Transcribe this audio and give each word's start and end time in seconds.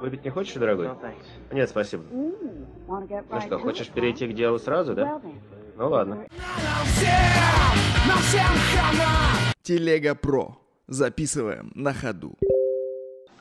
Выпить 0.00 0.24
не 0.24 0.30
хочешь, 0.30 0.54
дорогой? 0.54 0.88
Нет, 1.52 1.68
спасибо. 1.68 2.04
Ну 2.12 3.40
что, 3.40 3.58
хочешь 3.58 3.88
перейти 3.88 4.26
к 4.26 4.34
делу 4.34 4.58
сразу, 4.58 4.94
да? 4.94 5.20
Ну 5.76 5.88
ладно. 5.88 6.26
Телега 9.62 10.14
Про. 10.14 10.56
Записываем 10.88 11.70
на 11.74 11.92
ходу. 11.92 12.36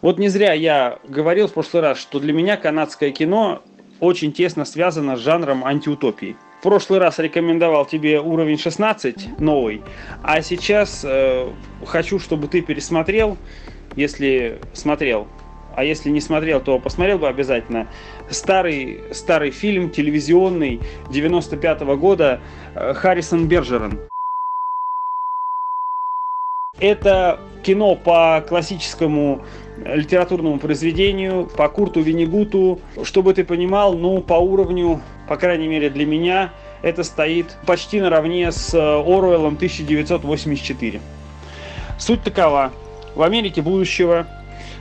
Вот 0.01 0.19
не 0.19 0.29
зря 0.29 0.53
я 0.53 0.99
говорил 1.07 1.47
в 1.47 1.53
прошлый 1.53 1.81
раз, 1.81 1.97
что 1.97 2.19
для 2.19 2.31
меня 2.31 2.57
канадское 2.57 3.11
кино 3.11 3.63
очень 3.99 4.31
тесно 4.31 4.65
связано 4.65 5.17
с 5.17 5.19
жанром 5.19 5.65
антиутопии. 5.65 6.37
В 6.59 6.63
прошлый 6.63 6.99
раз 6.99 7.19
рекомендовал 7.19 7.85
тебе 7.85 8.19
уровень 8.19 8.57
16 8.57 9.39
новый, 9.39 9.81
а 10.23 10.41
сейчас 10.41 11.03
э, 11.05 11.51
хочу, 11.85 12.19
чтобы 12.19 12.47
ты 12.47 12.61
пересмотрел, 12.61 13.37
если 13.95 14.59
смотрел, 14.73 15.27
а 15.75 15.83
если 15.83 16.09
не 16.09 16.21
смотрел, 16.21 16.59
то 16.61 16.79
посмотрел 16.79 17.19
бы 17.19 17.27
обязательно. 17.27 17.87
Старый, 18.29 19.03
старый 19.11 19.51
фильм 19.51 19.89
телевизионный 19.89 20.81
95 21.09 21.81
года 21.97 22.41
э, 22.75 22.93
Харрисон 22.93 23.47
Бержерон. 23.47 23.99
Это 26.79 27.39
кино 27.63 27.95
по 27.95 28.43
классическому 28.47 29.41
э, 29.77 29.95
литературному 29.97 30.59
произведению, 30.59 31.45
по 31.45 31.67
Курту 31.69 32.01
Венегуту. 32.01 32.79
Чтобы 33.03 33.33
ты 33.33 33.43
понимал, 33.43 33.93
ну, 33.93 34.21
по 34.21 34.35
уровню, 34.35 35.01
по 35.27 35.35
крайней 35.35 35.67
мере 35.67 35.89
для 35.89 36.05
меня, 36.05 36.53
это 36.81 37.03
стоит 37.03 37.57
почти 37.65 37.99
наравне 37.99 38.51
с 38.51 38.73
э, 38.73 38.77
Оруэллом 38.77 39.55
1984. 39.55 41.01
Суть 41.97 42.23
такова. 42.23 42.71
В 43.15 43.23
Америке 43.23 43.61
будущего 43.61 44.27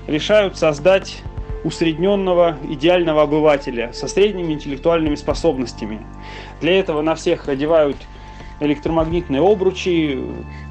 решают 0.09 0.57
создать 0.57 1.23
усредненного 1.63 2.57
идеального 2.69 3.23
обывателя 3.23 3.93
со 3.93 4.09
средними 4.09 4.55
интеллектуальными 4.55 5.15
способностями. 5.15 6.01
Для 6.61 6.79
этого 6.79 7.03
на 7.03 7.15
всех 7.15 7.49
одевают 7.49 7.97
электромагнитные 8.61 9.41
обручи, 9.41 10.19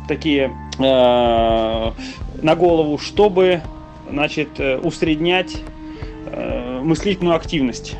такие 0.07 0.51
э, 0.77 0.81
на 0.81 2.55
голову, 2.55 2.97
чтобы 2.97 3.61
значит, 4.09 4.59
э, 4.59 4.77
усреднять 4.77 5.57
э, 6.25 6.81
мыслительную 6.81 7.35
активность. 7.35 7.95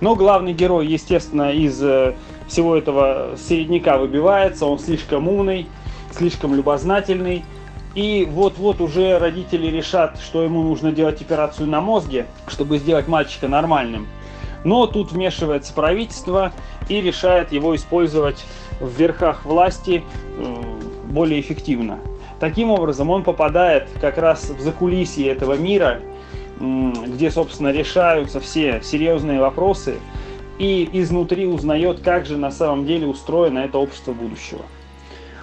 Но 0.00 0.16
главный 0.16 0.52
герой, 0.52 0.86
естественно, 0.86 1.52
из 1.52 1.82
э, 1.82 2.14
всего 2.48 2.76
этого 2.76 3.36
середняка 3.36 3.98
выбивается, 3.98 4.66
он 4.66 4.78
слишком 4.78 5.28
умный, 5.28 5.66
слишком 6.12 6.54
любознательный. 6.54 7.44
И 7.94 8.26
вот-вот 8.28 8.80
уже 8.80 9.18
родители 9.18 9.68
решат, 9.68 10.18
что 10.20 10.42
ему 10.42 10.62
нужно 10.62 10.90
делать 10.90 11.20
операцию 11.20 11.68
на 11.68 11.80
мозге, 11.80 12.26
чтобы 12.48 12.78
сделать 12.78 13.06
мальчика 13.06 13.46
нормальным. 13.46 14.08
Но 14.64 14.86
тут 14.86 15.12
вмешивается 15.12 15.72
правительство 15.72 16.52
и 16.88 17.00
решает 17.00 17.52
его 17.52 17.76
использовать 17.76 18.44
в 18.80 18.88
верхах 18.98 19.44
власти 19.44 20.02
э, 20.38 20.62
более 21.04 21.40
эффективно. 21.40 22.00
Таким 22.40 22.70
образом, 22.70 23.10
он 23.10 23.22
попадает 23.22 23.88
как 24.00 24.18
раз 24.18 24.50
в 24.50 24.60
закулисье 24.60 25.28
этого 25.28 25.54
мира, 25.54 26.00
где, 26.58 27.30
собственно, 27.30 27.68
решаются 27.72 28.40
все 28.40 28.80
серьезные 28.82 29.40
вопросы, 29.40 29.96
и 30.58 30.88
изнутри 30.92 31.46
узнает, 31.46 32.00
как 32.00 32.26
же 32.26 32.36
на 32.36 32.50
самом 32.50 32.86
деле 32.86 33.06
устроено 33.06 33.60
это 33.60 33.78
общество 33.78 34.12
будущего. 34.12 34.62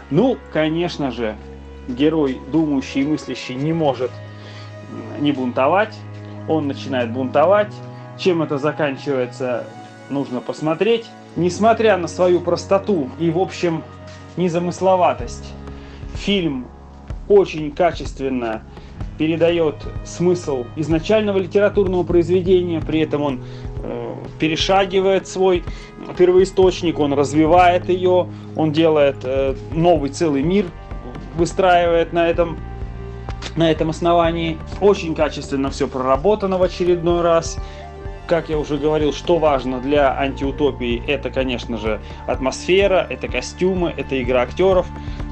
Ну, 0.09 0.38
конечно 0.52 1.11
же, 1.11 1.36
герой, 1.87 2.39
думающий 2.51 3.01
и 3.01 3.05
мыслящий, 3.05 3.55
не 3.55 3.73
может 3.73 4.11
не 5.19 5.31
бунтовать. 5.31 5.95
Он 6.47 6.67
начинает 6.67 7.11
бунтовать. 7.11 7.73
Чем 8.17 8.43
это 8.43 8.57
заканчивается, 8.57 9.65
нужно 10.09 10.41
посмотреть. 10.41 11.05
Несмотря 11.35 11.97
на 11.97 12.07
свою 12.07 12.39
простоту 12.41 13.09
и, 13.19 13.29
в 13.29 13.39
общем, 13.39 13.83
незамысловатость, 14.37 15.53
фильм 16.15 16.67
очень 17.30 17.71
качественно 17.71 18.64
передает 19.17 19.75
смысл 20.03 20.65
изначального 20.75 21.37
литературного 21.37 22.03
произведения, 22.03 22.81
при 22.81 23.02
этом 23.02 23.21
он 23.21 23.43
э, 23.83 24.15
перешагивает 24.39 25.27
свой 25.27 25.64
первоисточник, 26.17 26.99
он 26.99 27.14
развивает 27.14 27.87
ее, 27.87 28.27
он 28.55 28.71
делает 28.71 29.17
э, 29.23 29.55
новый 29.71 30.09
целый 30.09 30.43
мир, 30.43 30.65
выстраивает 31.36 32.14
на 32.14 32.27
этом 32.27 32.59
на 33.55 33.69
этом 33.69 33.89
основании. 33.89 34.58
Очень 34.80 35.15
качественно 35.15 35.69
все 35.69 35.87
проработано 35.87 36.58
в 36.58 36.64
очередной 36.64 37.21
раз. 37.21 37.58
Как 38.27 38.49
я 38.49 38.58
уже 38.58 38.77
говорил, 38.77 39.11
что 39.14 39.39
важно 39.39 39.81
для 39.81 40.17
антиутопии, 40.17 41.03
это, 41.05 41.30
конечно 41.30 41.77
же, 41.77 41.99
атмосфера, 42.27 43.05
это 43.09 43.27
костюмы, 43.27 43.93
это 43.97 44.21
игра 44.21 44.43
актеров. 44.43 44.87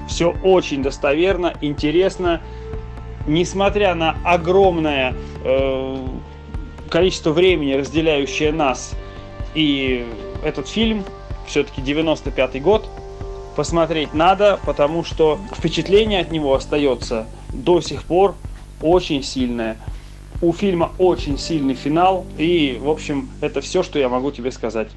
Все 0.07 0.35
очень 0.43 0.83
достоверно, 0.83 1.53
интересно. 1.61 2.41
Несмотря 3.25 3.95
на 3.95 4.17
огромное 4.25 5.13
э, 5.43 5.97
количество 6.89 7.31
времени, 7.31 7.73
разделяющее 7.73 8.51
нас 8.51 8.95
и 9.53 10.05
этот 10.43 10.67
фильм, 10.67 11.05
все-таки 11.45 11.81
95 11.81 12.61
год, 12.61 12.89
посмотреть 13.59 14.13
надо, 14.13 14.57
потому 14.65 15.03
что 15.03 15.37
впечатление 15.53 16.21
от 16.21 16.31
него 16.31 16.53
остается 16.53 17.25
до 17.51 17.81
сих 17.81 18.05
пор 18.05 18.35
очень 18.81 19.21
сильное. 19.21 19.75
У 20.41 20.53
фильма 20.53 20.93
очень 20.97 21.37
сильный 21.37 21.73
финал, 21.73 22.25
и, 22.37 22.79
в 22.81 22.89
общем, 22.89 23.27
это 23.41 23.59
все, 23.59 23.83
что 23.83 23.99
я 23.99 24.07
могу 24.07 24.31
тебе 24.31 24.51
сказать. 24.51 24.87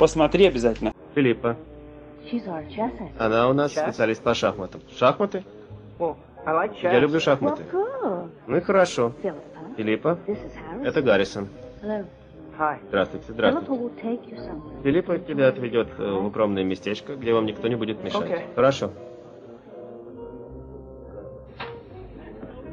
Посмотри 0.00 0.46
обязательно. 0.48 0.92
Филиппа. 1.14 1.56
Она 3.20 3.48
у 3.48 3.52
нас 3.52 3.70
специалист 3.70 4.20
по 4.20 4.34
шахматам. 4.34 4.80
Шахматы? 4.98 5.44
Я 6.82 6.98
люблю 6.98 7.20
шахматы. 7.20 7.62
Ну 8.48 8.56
и 8.56 8.60
хорошо. 8.60 9.12
Филиппа. 9.76 10.18
Это 10.82 11.02
Гаррисон. 11.02 11.46
Здравствуйте, 12.88 13.32
здравствуйте. 13.32 13.92
Филиппа 14.82 15.18
тебя 15.18 15.48
отведет 15.48 15.88
э, 15.96 16.10
в 16.10 16.26
укромное 16.26 16.64
местечко, 16.64 17.14
где 17.14 17.32
вам 17.32 17.46
никто 17.46 17.68
не 17.68 17.76
будет 17.76 18.02
мешать. 18.02 18.22
Окей. 18.22 18.46
Хорошо. 18.56 18.90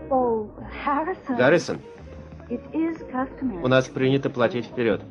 Oh. 0.09 0.49
Гаррисон, 1.37 1.79
у 3.63 3.67
нас 3.67 3.87
принято 3.87 4.29
платить 4.29 4.65
вперед. 4.65 5.01